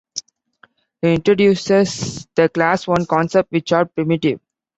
[1.03, 4.39] He introduces the Class One concepts, which are primitive.